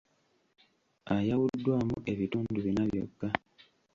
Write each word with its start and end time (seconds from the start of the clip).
Ayawuddwamu 1.15 1.95
ebitundu 2.11 2.57
bina 2.65 2.83
byokka. 2.89 3.27